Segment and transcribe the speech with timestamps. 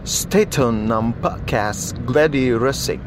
[0.00, 3.04] Stay tune nam podcast Glady Resik.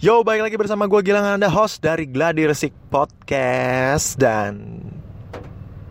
[0.00, 4.80] Yo, balik lagi bersama gue Gilang Anda host dari Glady Resik Podcast dan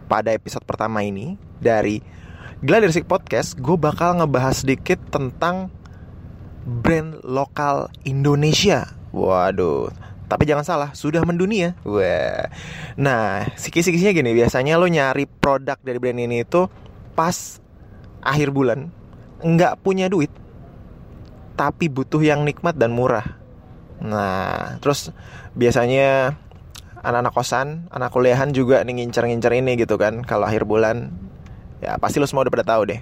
[0.09, 2.01] pada episode pertama ini dari
[2.65, 5.69] Glady Resik Podcast gue bakal ngebahas sedikit tentang
[6.65, 8.97] brand lokal Indonesia.
[9.13, 9.93] Waduh,
[10.25, 11.77] tapi jangan salah, sudah mendunia.
[11.85, 12.49] Wah.
[12.97, 16.65] Nah, sikis-sikisnya gini, biasanya lo nyari produk dari brand ini itu
[17.13, 17.61] pas
[18.23, 18.91] akhir bulan
[19.39, 20.31] nggak punya duit
[21.59, 23.35] tapi butuh yang nikmat dan murah.
[23.99, 25.11] Nah terus
[25.59, 26.39] biasanya
[27.03, 31.11] anak-anak kosan anak kuliahan juga nih ngincer-ngincer ini gitu kan kalau akhir bulan
[31.83, 33.01] ya pasti lo semua udah pada tahu deh.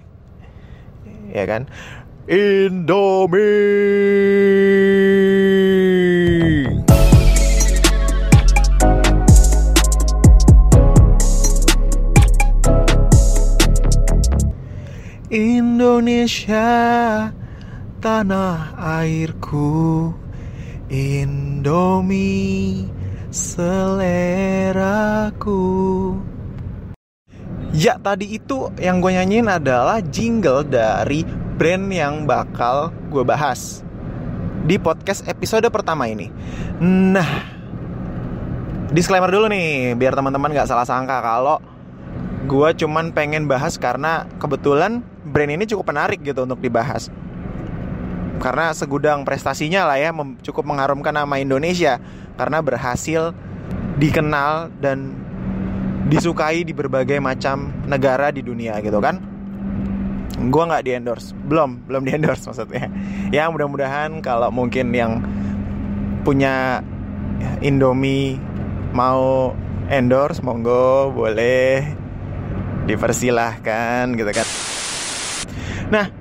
[1.33, 1.69] Ya kan?
[2.27, 3.45] Indomie
[15.97, 16.69] Indonesia
[17.97, 20.13] tanah airku
[20.93, 22.85] Indomie
[23.33, 24.93] seleraku.
[27.73, 31.25] Ya tadi itu yang gue nyanyiin adalah jingle dari
[31.57, 33.81] brand yang bakal gue bahas
[34.69, 36.29] Di podcast episode pertama ini.
[36.77, 37.57] Nah
[38.93, 41.57] Disclaimer dulu nih biar teman-teman gak salah sangka kalau
[42.45, 47.11] gue cuman pengen bahas karena kebetulan brand ini cukup menarik gitu untuk dibahas.
[48.37, 50.13] Karena segudang prestasinya lah ya
[50.45, 51.99] cukup mengharumkan nama Indonesia.
[52.37, 53.33] Karena berhasil
[53.97, 55.13] dikenal dan
[56.07, 59.19] disukai di berbagai macam negara di dunia gitu kan.
[60.37, 62.87] Gue nggak di endorse belum belum di endorse maksudnya.
[63.33, 65.25] Ya mudah-mudahan kalau mungkin yang
[66.21, 66.85] punya
[67.61, 68.37] Indomie
[68.93, 69.53] mau
[69.87, 71.83] endorse monggo boleh
[72.87, 74.47] dipersilahkan gitu kan
[75.87, 76.11] nah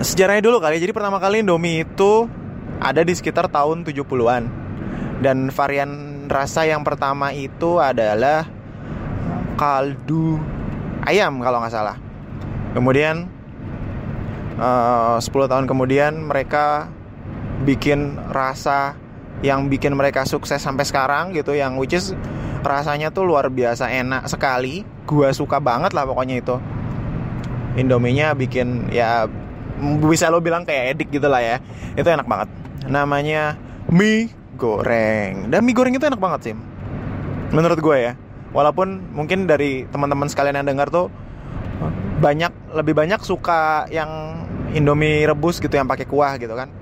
[0.00, 2.28] sejarahnya dulu kali jadi pertama kali Indomie itu
[2.80, 4.42] ada di sekitar tahun 70-an
[5.20, 8.44] dan varian rasa yang pertama itu adalah
[9.56, 10.36] kaldu
[11.06, 11.96] ayam kalau nggak salah.
[12.76, 13.24] Kemudian
[14.60, 16.92] uh, 10 tahun kemudian mereka
[17.64, 18.98] bikin rasa
[19.40, 22.12] yang bikin mereka sukses sampai sekarang gitu yang which is
[22.60, 24.84] rasanya tuh luar biasa enak sekali.
[25.08, 26.56] Gua suka banget lah pokoknya itu
[27.76, 29.28] Indominya bikin ya
[30.08, 31.56] bisa lo bilang kayak edik gitu lah ya.
[31.94, 32.48] Itu enak banget.
[32.88, 33.56] Namanya
[33.92, 35.52] mie goreng.
[35.52, 36.56] Dan mie goreng itu enak banget sih
[37.54, 38.12] menurut gue ya.
[38.50, 41.12] Walaupun mungkin dari teman-teman sekalian yang dengar tuh
[42.18, 46.72] banyak lebih banyak suka yang Indomie rebus gitu yang pakai kuah gitu kan.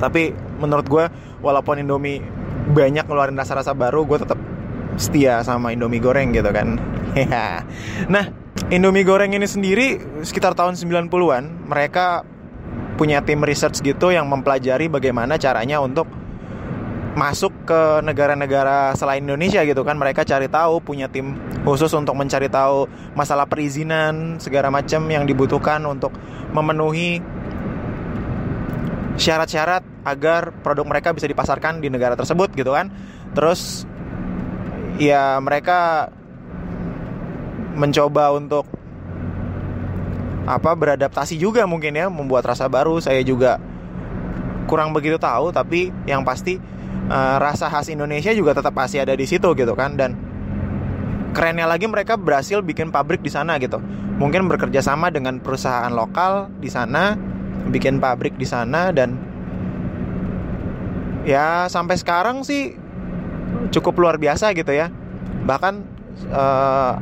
[0.00, 1.04] Tapi menurut gue
[1.44, 2.24] walaupun Indomie
[2.72, 4.38] banyak ngeluarin rasa-rasa baru gue tetap
[4.96, 6.80] setia sama Indomie goreng gitu kan.
[8.12, 8.41] Nah
[8.72, 12.24] Indomie goreng ini sendiri sekitar tahun 90-an mereka
[13.00, 16.04] punya tim research gitu yang mempelajari bagaimana caranya untuk
[17.12, 19.96] masuk ke negara-negara selain Indonesia gitu kan.
[20.00, 25.84] Mereka cari tahu punya tim khusus untuk mencari tahu masalah perizinan segala macam yang dibutuhkan
[25.84, 26.12] untuk
[26.52, 27.20] memenuhi
[29.20, 32.88] syarat-syarat agar produk mereka bisa dipasarkan di negara tersebut gitu kan.
[33.36, 33.84] Terus
[34.96, 36.08] ya mereka
[37.72, 38.68] mencoba untuk
[40.42, 42.98] apa beradaptasi juga mungkin ya membuat rasa baru.
[42.98, 43.58] Saya juga
[44.66, 46.58] kurang begitu tahu tapi yang pasti
[47.10, 49.94] uh, rasa khas Indonesia juga tetap masih ada di situ gitu kan.
[49.94, 50.18] Dan
[51.32, 53.80] kerennya lagi mereka berhasil bikin pabrik di sana gitu.
[54.20, 57.16] Mungkin bekerja sama dengan perusahaan lokal di sana
[57.62, 59.16] bikin pabrik di sana dan
[61.22, 62.74] ya sampai sekarang sih
[63.70, 64.90] cukup luar biasa gitu ya.
[65.46, 65.74] Bahkan
[66.30, 66.94] uh,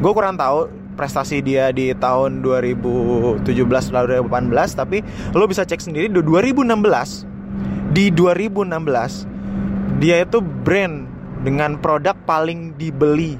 [0.00, 3.44] gue kurang tahu prestasi dia di tahun 2017
[3.92, 5.04] lalu 2018 tapi
[5.36, 11.04] lo bisa cek sendiri di 2016 di 2016 dia itu brand
[11.44, 13.36] dengan produk paling dibeli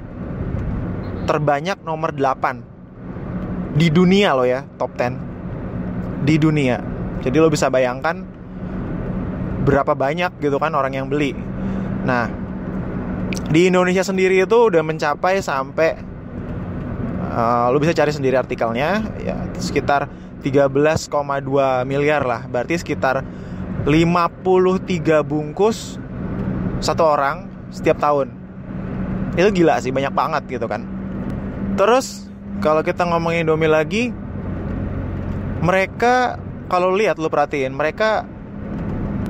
[1.24, 5.30] terbanyak nomor 8 di dunia lo ya top 10
[6.24, 6.80] di dunia.
[7.20, 8.24] Jadi lo bisa bayangkan
[9.64, 11.36] berapa banyak gitu kan orang yang beli.
[12.04, 12.28] Nah
[13.52, 16.09] di Indonesia sendiri itu udah mencapai sampai
[17.30, 20.10] Uh, lu bisa cari sendiri artikelnya ya sekitar
[20.42, 21.06] 13,2
[21.86, 22.50] miliar lah.
[22.50, 23.22] Berarti sekitar
[23.86, 26.00] 53 bungkus
[26.82, 28.34] satu orang setiap tahun.
[29.38, 30.82] Itu gila sih banyak banget gitu kan.
[31.78, 32.26] Terus
[32.58, 34.10] kalau kita ngomongin Indomie lagi
[35.60, 38.24] mereka kalau lihat lu perhatiin mereka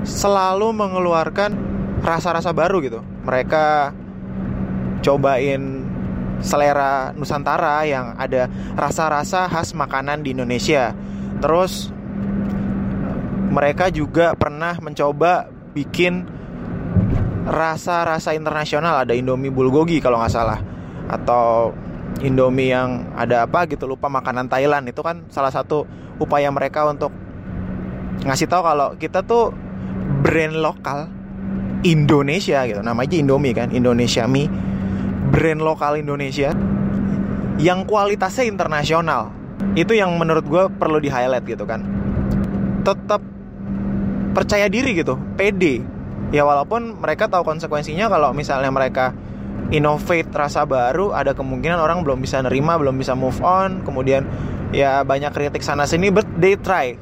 [0.07, 1.53] selalu mengeluarkan
[2.01, 3.01] rasa-rasa baru gitu.
[3.29, 3.93] Mereka
[5.05, 5.90] cobain
[6.41, 10.93] selera Nusantara yang ada rasa-rasa khas makanan di Indonesia.
[11.41, 11.93] Terus
[13.51, 16.25] mereka juga pernah mencoba bikin
[17.49, 19.05] rasa-rasa internasional.
[19.05, 20.61] Ada Indomie bulgogi kalau nggak salah.
[21.11, 21.75] Atau
[22.21, 24.87] Indomie yang ada apa gitu lupa makanan Thailand.
[24.89, 25.85] Itu kan salah satu
[26.21, 27.11] upaya mereka untuk
[28.21, 29.51] ngasih tahu kalau kita tuh
[30.21, 31.09] brand lokal
[31.83, 32.81] Indonesia gitu.
[32.85, 34.47] Namanya Indomie kan Indonesia mie
[35.31, 36.53] brand lokal Indonesia
[37.57, 39.31] yang kualitasnya internasional
[39.79, 41.85] itu yang menurut gue perlu di highlight gitu kan
[42.83, 43.21] tetap
[44.33, 45.83] percaya diri gitu, pede.
[46.31, 49.13] Ya walaupun mereka tahu konsekuensinya kalau misalnya mereka
[49.75, 54.27] innovate rasa baru, ada kemungkinan orang belum bisa nerima, belum bisa move on, kemudian
[54.71, 56.95] ya banyak kritik sana sini, but they try.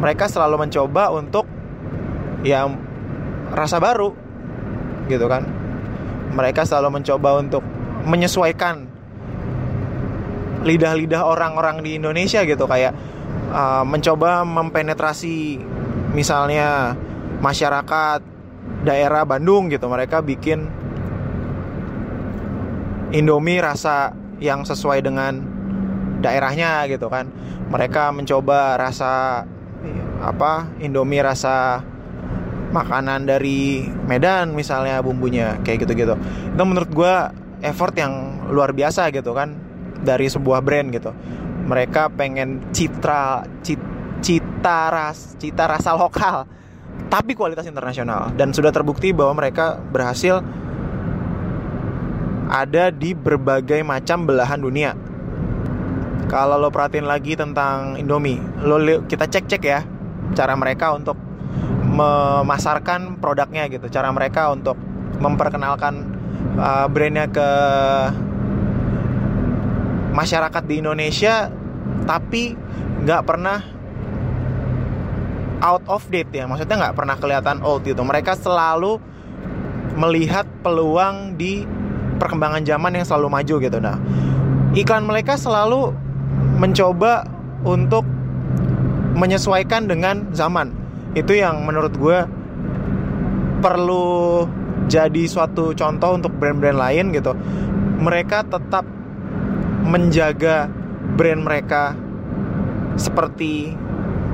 [0.00, 1.48] Mereka selalu mencoba untuk
[2.44, 2.68] ya
[3.52, 4.12] rasa baru,
[5.08, 5.59] gitu kan.
[6.30, 7.62] Mereka selalu mencoba untuk
[8.06, 8.86] menyesuaikan
[10.62, 12.64] lidah-lidah orang-orang di Indonesia gitu.
[12.68, 12.92] Kayak
[13.50, 15.60] uh, mencoba mempenetrasi
[16.14, 16.94] misalnya
[17.40, 18.20] masyarakat
[18.84, 19.88] daerah Bandung gitu.
[19.88, 20.68] Mereka bikin
[23.10, 25.42] Indomie rasa yang sesuai dengan
[26.22, 27.26] daerahnya gitu kan.
[27.70, 29.44] Mereka mencoba rasa
[30.20, 31.80] apa Indomie rasa
[32.70, 36.14] makanan dari Medan misalnya bumbunya kayak gitu-gitu.
[36.54, 37.14] Itu menurut gue
[37.66, 39.54] effort yang luar biasa gitu kan
[40.00, 41.10] dari sebuah brand gitu.
[41.66, 43.90] Mereka pengen citra citra
[44.20, 46.44] cita ras cita rasa lokal
[47.10, 48.30] tapi kualitas internasional.
[48.36, 50.38] Dan sudah terbukti bahwa mereka berhasil
[52.50, 54.92] ada di berbagai macam belahan dunia.
[56.30, 58.78] Kalau lo perhatiin lagi tentang Indomie, lo
[59.10, 59.82] kita cek-cek ya
[60.38, 61.18] cara mereka untuk
[61.90, 64.78] memasarkan produknya gitu, cara mereka untuk
[65.18, 66.06] memperkenalkan
[66.54, 67.48] uh, brandnya ke
[70.14, 71.50] masyarakat di Indonesia,
[72.06, 72.54] tapi
[73.04, 73.58] nggak pernah
[75.60, 76.48] out of date ya.
[76.48, 78.00] Maksudnya nggak pernah kelihatan old gitu.
[78.00, 78.96] Mereka selalu
[79.98, 81.66] melihat peluang di
[82.16, 83.78] perkembangan zaman yang selalu maju gitu.
[83.80, 83.96] Nah
[84.72, 85.92] iklan mereka selalu
[86.60, 87.26] mencoba
[87.66, 88.04] untuk
[89.16, 90.72] menyesuaikan dengan zaman
[91.14, 92.18] itu yang menurut gue
[93.60, 94.46] perlu
[94.90, 97.34] jadi suatu contoh untuk brand-brand lain gitu.
[98.00, 98.82] Mereka tetap
[99.84, 100.70] menjaga
[101.18, 101.94] brand mereka
[102.96, 103.74] seperti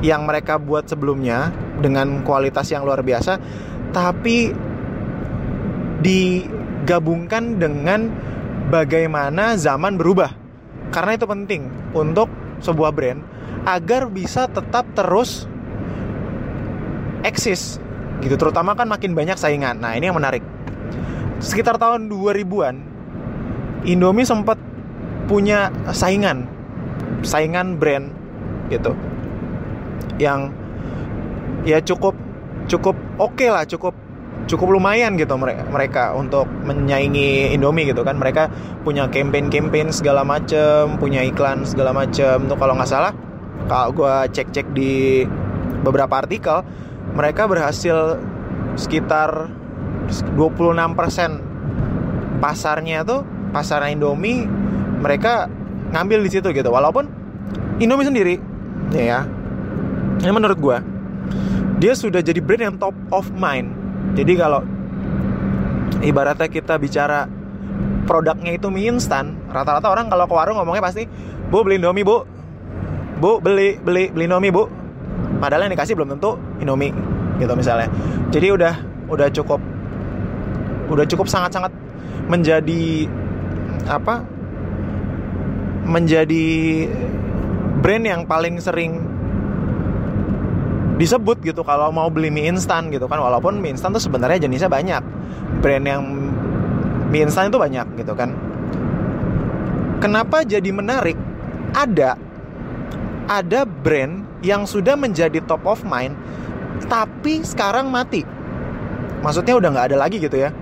[0.05, 1.51] yang mereka buat sebelumnya
[1.81, 3.41] dengan kualitas yang luar biasa
[3.91, 4.53] tapi
[6.05, 8.13] digabungkan dengan
[8.69, 10.31] bagaimana zaman berubah.
[10.93, 12.31] Karena itu penting untuk
[12.63, 13.21] sebuah brand
[13.67, 15.51] agar bisa tetap terus
[17.27, 17.83] eksis
[18.23, 18.39] gitu.
[18.39, 19.83] Terutama kan makin banyak saingan.
[19.83, 20.41] Nah ini yang menarik.
[21.43, 22.77] Sekitar tahun 2000-an
[23.85, 24.57] Indomie sempat
[25.27, 26.47] punya saingan
[27.27, 28.15] saingan brand
[28.71, 28.95] gitu
[30.23, 30.55] yang
[31.67, 32.15] ya cukup
[32.71, 33.95] cukup oke okay lah cukup
[34.47, 38.15] cukup lumayan gitu mereka mereka untuk menyaingi Indomie gitu kan.
[38.17, 38.49] Mereka
[38.87, 42.47] punya campaign campaign segala macem punya iklan segala macem.
[42.47, 43.13] Tuh kalau nggak salah
[43.67, 45.27] kalau gue cek cek di
[45.83, 46.63] beberapa artikel
[47.15, 48.19] mereka berhasil
[48.75, 49.47] sekitar
[50.35, 54.47] 26% pasarnya tuh pasar Indomie
[55.01, 55.49] mereka
[55.93, 56.71] ngambil di situ gitu.
[56.73, 57.09] Walaupun
[57.79, 58.41] Indomie sendiri
[58.95, 59.27] ya
[60.23, 60.79] ini menurut gue
[61.77, 63.69] dia sudah jadi brand yang top of mind.
[64.17, 64.65] Jadi kalau
[66.01, 67.29] ibaratnya kita bicara
[68.09, 71.05] produknya itu mie instan rata-rata orang kalau ke warung ngomongnya pasti
[71.53, 72.25] bu beli indomie bu.
[73.21, 74.69] Bu beli beli beli indomie bu
[75.39, 76.93] padahal yang dikasih belum tentu indomie
[77.41, 77.89] gitu misalnya.
[78.33, 78.75] Jadi udah
[79.07, 79.61] udah cukup
[80.87, 81.71] udah cukup sangat-sangat
[82.27, 83.11] menjadi
[83.87, 84.23] apa
[85.87, 86.47] menjadi
[87.81, 88.99] brand yang paling sering
[90.97, 93.23] disebut gitu kalau mau beli mie instan gitu kan.
[93.23, 95.03] Walaupun mie instan tuh sebenarnya jenisnya banyak.
[95.63, 96.03] Brand yang
[97.13, 98.35] mie instan itu banyak gitu kan.
[100.03, 101.17] Kenapa jadi menarik?
[101.77, 102.19] Ada
[103.27, 106.15] ada brand yang sudah menjadi top of mind
[106.87, 108.23] tapi sekarang mati.
[109.27, 110.55] Maksudnya udah nggak ada lagi gitu ya.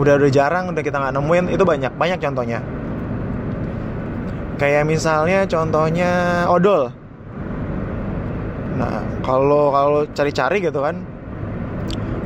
[0.00, 1.44] Udah udah jarang udah kita nggak nemuin.
[1.52, 2.64] Itu banyak banyak contohnya.
[4.56, 6.10] Kayak misalnya contohnya
[6.48, 6.88] odol.
[8.76, 11.00] Nah, kalau kalau cari-cari gitu kan,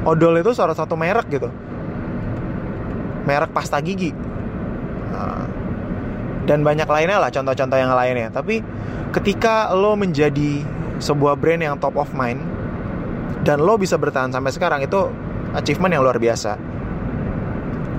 [0.07, 1.47] odol itu salah satu merek gitu,
[3.27, 4.11] merek pasta gigi.
[5.15, 5.47] Nah,
[6.47, 8.35] dan banyak lainnya lah contoh-contoh yang lainnya.
[8.35, 8.63] Tapi
[9.15, 10.63] ketika lo menjadi
[11.01, 12.39] sebuah brand yang top of mind
[13.43, 15.09] dan lo bisa bertahan sampai sekarang itu
[15.57, 16.61] achievement yang luar biasa.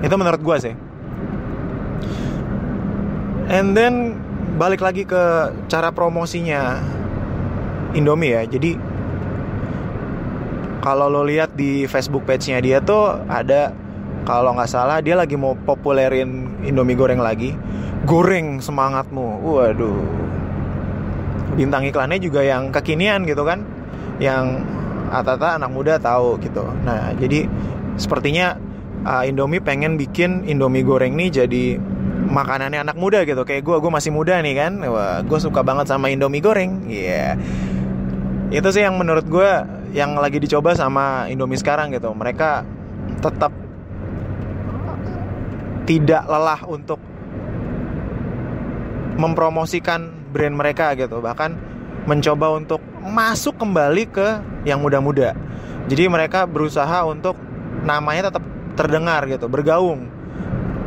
[0.02, 0.74] Itu menurut gue sih.
[3.52, 4.16] and then
[4.56, 6.80] balik lagi ke cara promosinya
[7.92, 8.80] Indomie ya jadi
[10.82, 13.76] kalau lo lihat di Facebook page-nya dia tuh ada
[14.24, 17.52] kalau nggak salah dia lagi mau populerin Indomie goreng lagi
[18.08, 20.00] goreng semangatmu waduh
[21.52, 23.64] bintang iklannya juga yang kekinian gitu kan
[24.20, 24.64] yang
[25.12, 26.64] Atata anak muda tahu gitu.
[26.88, 27.44] Nah jadi
[28.00, 28.56] sepertinya
[29.04, 31.76] uh, Indomie pengen bikin Indomie goreng nih jadi
[32.32, 33.44] makanannya anak muda gitu.
[33.44, 34.80] Kayak gue gue masih muda nih kan.
[34.80, 36.88] Wah gue suka banget sama Indomie goreng.
[36.88, 38.56] Iya yeah.
[38.56, 39.50] itu sih yang menurut gue
[39.92, 42.08] yang lagi dicoba sama Indomie sekarang gitu.
[42.16, 42.64] Mereka
[43.20, 43.52] tetap
[45.84, 46.96] tidak lelah untuk
[49.20, 51.20] mempromosikan brand mereka gitu.
[51.20, 51.50] Bahkan
[52.08, 54.28] mencoba untuk masuk kembali ke
[54.66, 55.36] yang muda-muda.
[55.86, 57.36] Jadi mereka berusaha untuk
[57.82, 60.08] namanya tetap terdengar gitu bergaung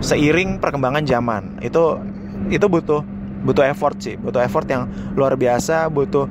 [0.02, 1.62] seiring perkembangan zaman.
[1.62, 2.02] Itu
[2.50, 3.06] itu butuh
[3.46, 4.18] butuh effort sih.
[4.18, 6.25] Butuh effort yang luar biasa butuh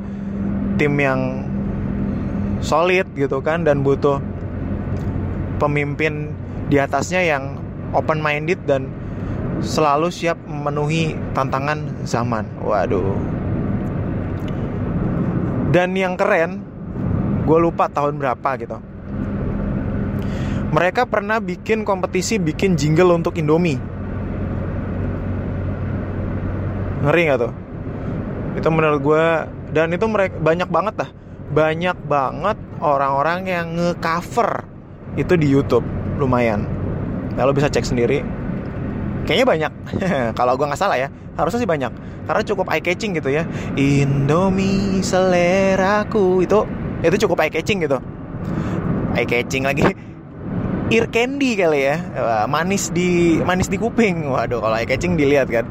[0.74, 1.46] tim yang
[2.64, 4.18] solid gitu kan dan butuh
[5.60, 6.32] pemimpin
[6.72, 7.60] di atasnya yang
[7.94, 8.90] open minded dan
[9.64, 12.44] selalu siap memenuhi tantangan zaman.
[12.60, 13.16] Waduh.
[15.74, 16.62] Dan yang keren,
[17.42, 18.78] gue lupa tahun berapa gitu.
[20.70, 23.80] Mereka pernah bikin kompetisi bikin jingle untuk Indomie.
[27.02, 27.52] Ngeri gak tuh?
[28.54, 29.24] Itu menurut gue
[29.74, 31.10] dan itu mereka banyak banget dah.
[31.54, 34.66] Banyak banget orang-orang yang nge-cover
[35.14, 35.86] itu di YouTube
[36.18, 36.66] lumayan.
[37.34, 38.22] Nah, bisa cek sendiri
[39.24, 39.72] Kayaknya banyak.
[40.38, 41.92] Kalau gue nggak salah ya, harusnya sih banyak.
[42.24, 43.42] Karena cukup eye catching gitu ya.
[43.76, 46.64] Indomie seleraku itu
[47.04, 47.98] itu cukup eye catching gitu.
[49.16, 49.84] Eye catching lagi.
[50.94, 51.96] Ear candy kali ya,
[52.44, 54.28] manis di manis di kuping.
[54.28, 55.64] Waduh, kalau eye catching dilihat kan.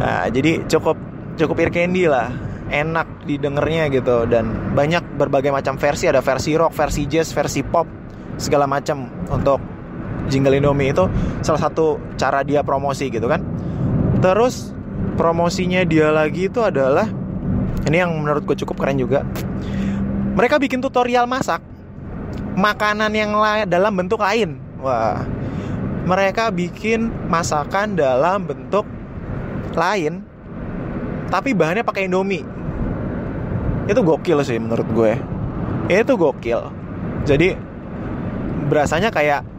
[0.00, 0.96] Nah, jadi cukup
[1.36, 2.32] cukup ear candy lah
[2.70, 7.86] enak didengarnya gitu dan banyak berbagai macam versi ada versi rock, versi jazz, versi pop
[8.40, 9.73] segala macam untuk
[10.28, 11.04] jingle Indomie itu
[11.44, 13.44] salah satu cara dia promosi gitu kan.
[14.24, 14.72] Terus
[15.20, 17.06] promosinya dia lagi itu adalah
[17.84, 19.22] ini yang menurut gue cukup keren juga.
[20.34, 21.62] Mereka bikin tutorial masak
[22.56, 24.58] makanan yang lain dalam bentuk lain.
[24.80, 25.22] Wah.
[26.04, 28.84] Mereka bikin masakan dalam bentuk
[29.72, 30.20] lain
[31.32, 32.44] tapi bahannya pakai Indomie.
[33.88, 35.12] Itu gokil sih menurut gue.
[35.88, 36.60] Itu gokil.
[37.24, 37.56] Jadi
[38.68, 39.53] berasanya kayak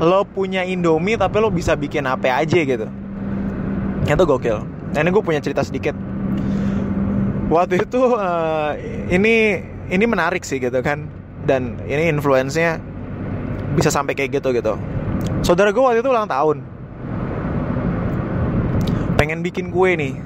[0.00, 2.88] lo punya Indomie tapi lo bisa bikin apa aja gitu.
[4.08, 4.64] Itu gokil.
[4.64, 5.92] Nah ini gue punya cerita sedikit.
[7.52, 8.72] Waktu itu uh,
[9.12, 9.60] ini
[9.92, 11.04] ini menarik sih gitu kan.
[11.44, 12.80] Dan ini influence-nya
[13.76, 14.74] bisa sampai kayak gitu gitu.
[15.44, 16.64] Saudara gue waktu itu ulang tahun.
[19.20, 20.16] Pengen bikin kue nih.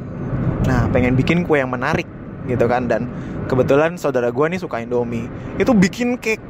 [0.71, 2.07] Nah pengen bikin kue yang menarik
[2.47, 2.87] gitu kan.
[2.87, 3.11] Dan
[3.51, 5.27] kebetulan saudara gue nih suka Indomie.
[5.59, 6.43] Itu bikin cake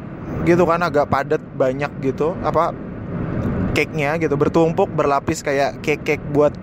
[0.44, 2.36] gitu kan agak padat banyak gitu.
[2.44, 2.76] Apa
[3.74, 6.54] cake-nya gitu bertumpuk berlapis kayak cake-cake buat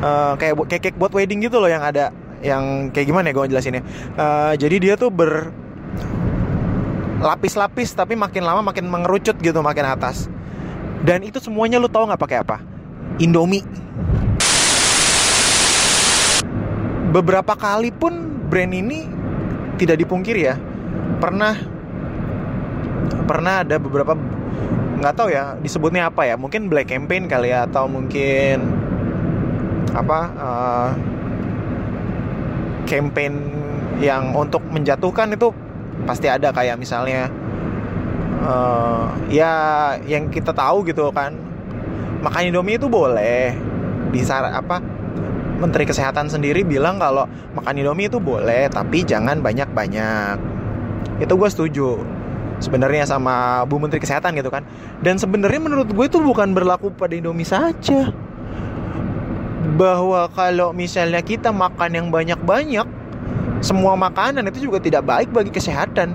[0.00, 2.14] uh, kayak cake-cake buat wedding gitu loh yang ada
[2.44, 3.82] yang kayak gimana ya gue jelasinnya.
[4.14, 5.50] Uh, jadi dia tuh ber
[7.24, 10.28] lapis-lapis tapi makin lama makin mengerucut gitu makin atas.
[11.04, 12.56] Dan itu semuanya lu tahu nggak pakai apa?
[13.18, 13.64] Indomie.
[17.14, 19.08] Beberapa kali pun brand ini
[19.80, 20.56] tidak dipungkiri ya.
[21.18, 21.56] Pernah
[23.24, 24.12] pernah ada beberapa
[25.00, 26.34] nggak tahu ya disebutnya apa ya?
[26.38, 28.62] Mungkin black campaign kali ya atau mungkin
[29.94, 30.90] apa uh,
[32.84, 33.34] campaign
[34.02, 35.54] yang untuk menjatuhkan itu
[36.04, 37.30] pasti ada kayak misalnya
[38.42, 39.52] uh, ya
[40.04, 41.34] yang kita tahu gitu kan.
[42.24, 43.52] Makan Indomie itu boleh.
[44.14, 44.78] Di apa
[45.58, 50.36] Menteri Kesehatan sendiri bilang kalau makan Indomie itu boleh tapi jangan banyak-banyak.
[51.22, 51.88] Itu gue setuju
[52.62, 54.62] sebenarnya sama Bu Menteri Kesehatan gitu kan.
[55.00, 58.12] Dan sebenarnya menurut gue itu bukan berlaku pada Indomie saja.
[59.74, 62.86] Bahwa kalau misalnya kita makan yang banyak-banyak,
[63.64, 66.14] semua makanan itu juga tidak baik bagi kesehatan.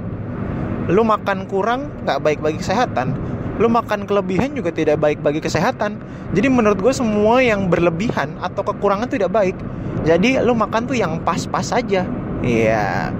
[0.89, 3.17] Lu makan kurang nggak baik bagi kesehatan.
[3.59, 5.99] Lu makan kelebihan juga tidak baik bagi kesehatan.
[6.31, 9.57] Jadi menurut gue semua yang berlebihan atau kekurangan tidak baik.
[10.07, 12.07] Jadi lu makan tuh yang pas-pas saja.
[12.39, 13.11] Iya.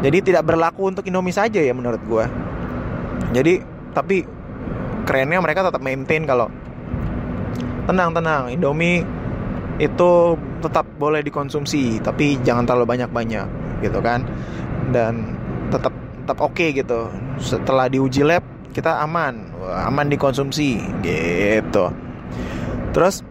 [0.00, 2.24] Jadi tidak berlaku untuk Indomie saja ya menurut gue
[3.30, 3.62] jadi
[3.94, 4.26] tapi
[5.06, 6.50] kerennya mereka tetap maintain kalau
[7.86, 9.06] tenang tenang Indomie
[9.80, 13.46] itu tetap boleh dikonsumsi tapi jangan terlalu banyak banyak
[13.80, 14.26] gitu kan?
[14.92, 15.38] Dan
[15.72, 15.94] tetap
[16.26, 17.08] tetap oke okay gitu.
[17.40, 19.50] Setelah diuji lab kita aman
[19.86, 21.88] aman dikonsumsi gitu.
[22.90, 23.22] Terus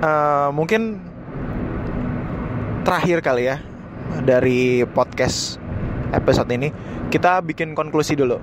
[0.00, 0.98] uh, mungkin
[2.82, 3.60] terakhir kali ya
[4.24, 5.58] dari podcast
[6.14, 6.70] episode ini
[7.10, 8.38] kita bikin konklusi dulu.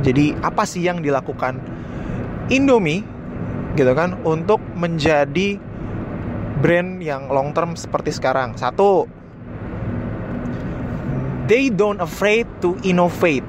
[0.00, 1.60] Jadi apa sih yang dilakukan
[2.50, 3.04] Indomie
[3.78, 5.60] gitu kan untuk menjadi
[6.60, 8.56] brand yang long term seperti sekarang?
[8.56, 9.06] Satu,
[11.46, 13.46] they don't afraid to innovate.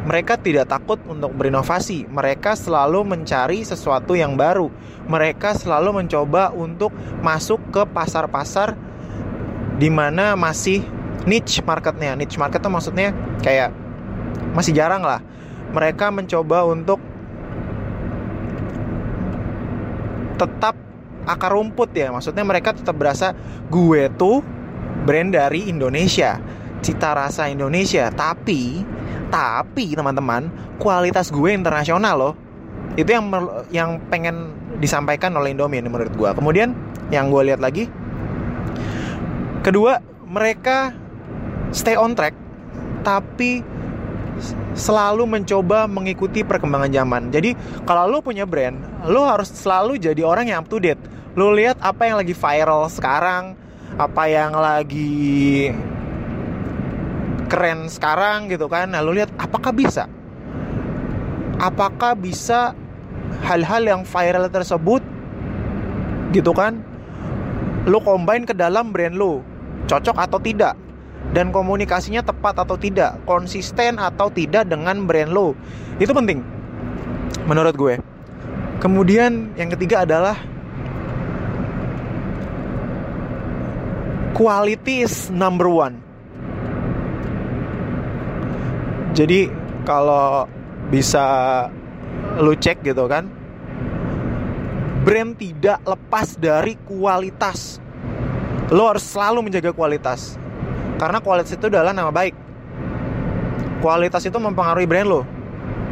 [0.00, 2.08] Mereka tidak takut untuk berinovasi.
[2.08, 4.72] Mereka selalu mencari sesuatu yang baru.
[5.06, 8.74] Mereka selalu mencoba untuk masuk ke pasar-pasar
[9.80, 10.84] di mana masih
[11.24, 12.12] niche marketnya.
[12.12, 13.72] Niche market itu maksudnya kayak
[14.52, 15.24] masih jarang lah.
[15.72, 17.00] Mereka mencoba untuk
[20.36, 20.76] tetap
[21.24, 22.12] akar rumput ya.
[22.12, 23.32] Maksudnya mereka tetap berasa
[23.72, 24.44] gue tuh
[25.08, 26.36] brand dari Indonesia,
[26.84, 28.12] cita rasa Indonesia.
[28.12, 28.84] Tapi,
[29.32, 32.34] tapi teman-teman, kualitas gue internasional loh.
[33.00, 33.32] Itu yang
[33.72, 36.30] yang pengen disampaikan oleh Indomie menurut gue.
[36.36, 36.76] Kemudian
[37.08, 37.86] yang gue lihat lagi,
[39.60, 40.94] kedua mereka
[41.70, 42.34] stay on track,
[43.04, 43.62] tapi
[44.72, 47.22] selalu mencoba mengikuti perkembangan zaman.
[47.28, 47.52] Jadi
[47.84, 51.00] kalau lo punya brand, lo harus selalu jadi orang yang up to date.
[51.36, 53.54] Lo lihat apa yang lagi viral sekarang,
[54.00, 55.70] apa yang lagi
[57.50, 58.94] keren sekarang gitu kan.
[58.94, 60.06] Nah, lo lihat apakah bisa?
[61.60, 62.72] Apakah bisa
[63.44, 65.02] hal-hal yang viral tersebut
[66.32, 66.80] gitu kan?
[67.84, 69.42] Lo combine ke dalam brand lo,
[69.90, 70.78] cocok atau tidak?
[71.30, 75.54] dan komunikasinya tepat atau tidak, konsisten atau tidak dengan brand lo.
[76.00, 76.42] Itu penting
[77.46, 77.94] menurut gue.
[78.80, 80.34] Kemudian yang ketiga adalah
[84.34, 86.00] quality is number one.
[89.12, 89.52] Jadi
[89.84, 90.48] kalau
[90.88, 91.22] bisa
[92.40, 93.28] lu cek gitu kan,
[95.04, 97.78] brand tidak lepas dari kualitas.
[98.70, 100.38] Lo harus selalu menjaga kualitas
[101.00, 102.36] karena kualitas itu adalah nama baik.
[103.80, 105.22] Kualitas itu mempengaruhi brand lo.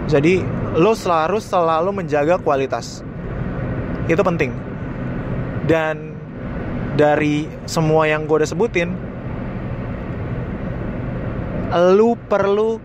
[0.04, 0.44] Jadi
[0.76, 3.00] lo selalu selalu menjaga kualitas.
[4.04, 4.52] Itu penting.
[5.64, 6.12] Dan
[6.94, 8.92] dari semua yang gue udah sebutin,
[11.72, 12.76] lo perlu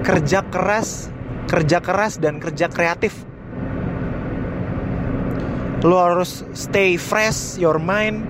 [0.00, 1.12] kerja keras,
[1.44, 3.33] kerja keras dan kerja kreatif.
[5.84, 8.24] Lo harus stay fresh your mind,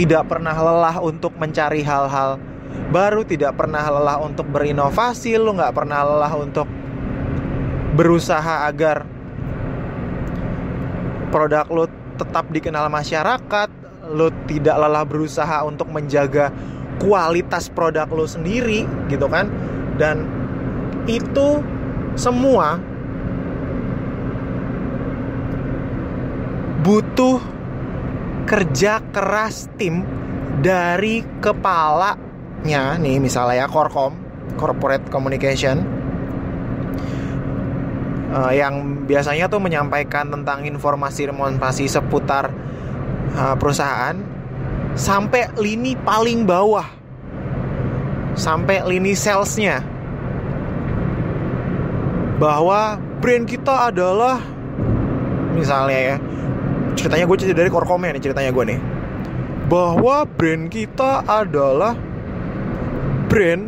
[0.00, 2.40] tidak pernah lelah untuk mencari hal-hal
[2.88, 6.64] baru, tidak pernah lelah untuk berinovasi, lu nggak pernah lelah untuk
[7.96, 9.04] berusaha agar
[11.28, 11.84] produk lu
[12.16, 13.68] tetap dikenal masyarakat,
[14.08, 16.48] lu tidak lelah berusaha untuk menjaga
[16.96, 19.52] kualitas produk lu sendiri gitu kan.
[20.00, 20.24] Dan
[21.04, 21.60] itu
[22.16, 22.80] semua
[26.86, 27.42] butuh
[28.46, 30.06] kerja keras tim
[30.62, 32.94] dari kepalanya.
[33.02, 34.14] Nih misalnya ya Korkom
[34.54, 35.82] Corporate Communication.
[38.30, 42.54] Uh, yang biasanya tuh menyampaikan tentang informasi-informasi seputar
[43.34, 44.14] uh, perusahaan
[44.94, 46.86] sampai lini paling bawah.
[48.38, 49.82] Sampai lini salesnya.
[52.38, 54.38] Bahwa brand kita adalah
[55.56, 56.16] misalnya ya
[56.96, 58.80] ceritanya gue cerita dari korkomnya nih ceritanya gue nih.
[59.68, 61.94] Bahwa brand kita adalah
[63.28, 63.64] brand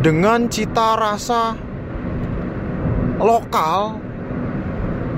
[0.00, 1.58] dengan cita rasa
[3.18, 3.98] lokal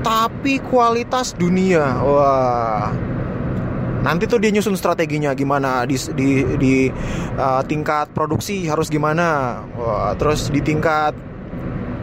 [0.05, 2.01] tapi kualitas dunia.
[2.05, 2.89] Wah.
[4.05, 6.75] Nanti tuh dia nyusun strateginya gimana di di, di
[7.41, 9.61] uh, tingkat produksi harus gimana.
[9.77, 11.17] Wah terus di tingkat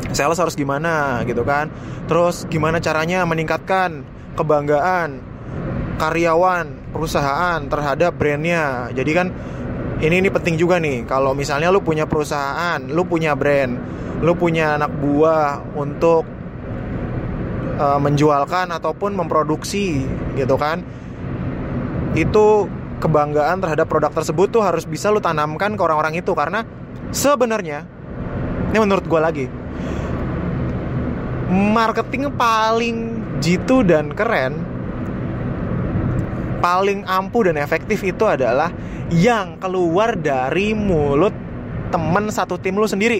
[0.10, 1.69] sales harus gimana gitu kan.
[2.10, 4.01] Terus gimana caranya meningkatkan
[4.34, 5.31] kebanggaan
[6.02, 8.90] karyawan perusahaan terhadap brandnya.
[8.90, 9.28] Jadi kan
[10.02, 11.06] ini ini penting juga nih.
[11.06, 16.26] Kalau misalnya lu punya perusahaan lu punya brand lu punya anak buah untuk
[17.78, 20.06] uh, menjualkan ataupun memproduksi
[20.38, 20.86] gitu kan
[22.14, 22.70] itu
[23.02, 26.38] kebanggaan terhadap produk tersebut tuh harus bisa lu tanamkan ke orang-orang itu.
[26.38, 26.62] Karena
[27.10, 27.82] sebenarnya
[28.70, 29.46] ini menurut gue lagi
[31.52, 32.98] marketing paling
[33.44, 34.70] jitu dan keren
[36.62, 38.71] paling ampuh dan efektif itu adalah
[39.12, 41.34] yang keluar dari mulut
[41.91, 43.19] temen satu tim lu sendiri.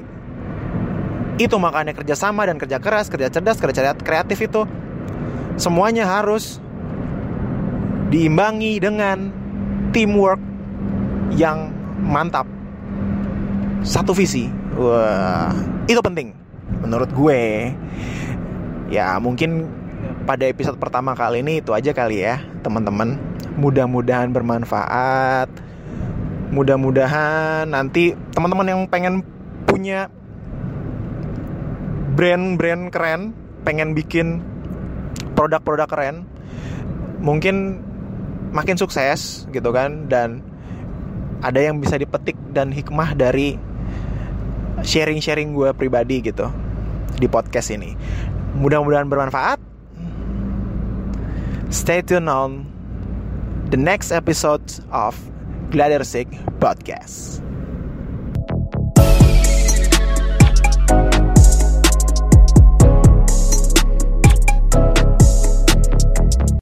[1.36, 4.64] Itu makanya kerjasama dan kerja keras, kerja cerdas, kerja kreatif itu
[5.60, 6.62] semuanya harus
[8.14, 9.34] diimbangi dengan
[9.92, 10.40] teamwork
[11.36, 12.48] yang mantap.
[13.82, 14.48] Satu visi.
[14.78, 15.52] Wah,
[15.90, 16.32] itu penting
[16.80, 17.72] menurut gue.
[18.92, 19.68] Ya, mungkin
[20.28, 23.16] pada episode pertama kali ini itu aja kali ya, teman-teman.
[23.62, 25.54] Mudah-mudahan bermanfaat.
[26.50, 29.22] Mudah-mudahan nanti teman-teman yang pengen
[29.70, 30.10] punya
[32.18, 34.42] brand-brand keren, pengen bikin
[35.38, 36.26] produk-produk keren,
[37.22, 37.86] mungkin
[38.52, 40.44] makin sukses gitu kan dan
[41.40, 43.56] ada yang bisa dipetik dan hikmah dari
[44.82, 46.50] sharing-sharing gue pribadi gitu
[47.16, 47.94] di podcast ini.
[48.58, 49.62] Mudah-mudahan bermanfaat.
[51.72, 52.68] Stay tuned on
[53.72, 55.16] the next episode of
[55.72, 56.28] Glider Sick
[56.60, 57.51] Podcast.